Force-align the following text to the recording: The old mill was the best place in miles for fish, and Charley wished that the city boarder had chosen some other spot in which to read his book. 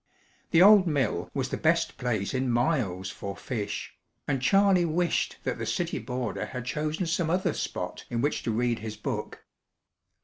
The 0.49 0.63
old 0.63 0.87
mill 0.87 1.29
was 1.31 1.49
the 1.49 1.57
best 1.57 1.97
place 1.97 2.33
in 2.33 2.49
miles 2.49 3.11
for 3.11 3.37
fish, 3.37 3.93
and 4.27 4.41
Charley 4.41 4.83
wished 4.83 5.37
that 5.43 5.59
the 5.59 5.65
city 5.67 5.99
boarder 5.99 6.47
had 6.47 6.65
chosen 6.65 7.05
some 7.05 7.29
other 7.29 7.53
spot 7.53 8.05
in 8.09 8.19
which 8.19 8.41
to 8.41 8.51
read 8.51 8.79
his 8.79 8.97
book. 8.97 9.45